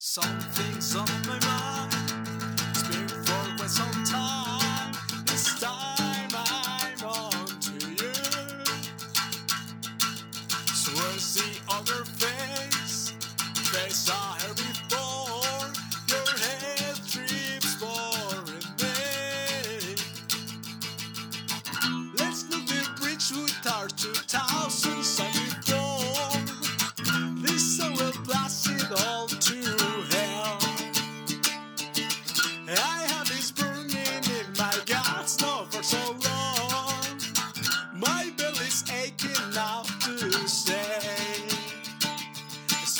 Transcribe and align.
Something's 0.00 0.94
on 0.94 1.08
my 1.26 1.40
mind. 1.44 1.92
It's 2.70 2.84
been 2.86 3.08
for 3.08 3.56
quite 3.56 3.68
some 3.68 4.04
time. 4.04 4.94
This 5.26 5.58
time 5.58 6.30
I'm 6.32 7.04
on 7.04 7.46
to 7.46 7.72
you. 7.90 8.14
So 10.72 10.92
where's 10.92 11.34
the 11.34 11.58
other 11.68 12.04
face? 12.04 13.10
Face 13.72 14.08
I 14.08 14.38
heard 14.40 14.56
before. 14.56 15.66
Your 16.06 16.30
head 16.46 16.94
trips 17.04 17.74
boring 17.80 18.68
me. 18.78 19.96
Let's 22.16 22.48
look 22.50 22.66
the 22.66 22.88
bridge 23.00 23.32
with 23.32 23.66
our 23.66 23.88
two 23.88 24.12
2074. 24.12 24.57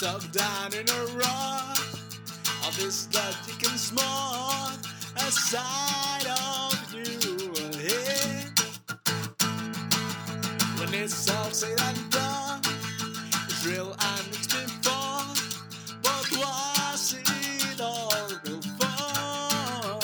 yourself 0.01 0.31
down 0.31 0.73
in 0.75 0.89
a 0.89 1.07
rut. 1.17 1.81
All 2.63 2.71
this 2.77 3.09
blood 3.09 3.35
you 3.49 3.55
can 3.55 3.77
smell 3.77 4.71
aside 5.17 6.27
of 6.27 6.95
you 6.95 7.51
ahead. 7.67 8.61
When 10.79 10.95
it's 10.95 11.29
all 11.31 11.51
said 11.51 11.81
and 11.81 12.11
done, 12.11 12.61
it's 13.49 13.67
real 13.67 13.97
and 13.99 14.27
it's 14.29 14.47
been 14.47 14.69
fun. 14.87 15.35
But 16.01 16.31
was 16.37 17.17
it 17.19 17.81
all 17.81 18.13
real 18.45 18.63
fun? 18.79 20.01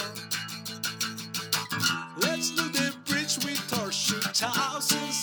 Let's 2.18 2.50
do 2.50 2.68
the 2.70 2.92
bridge 3.06 3.36
with 3.44 3.70
horseshoe 3.70 4.20
thousands. 4.32 5.13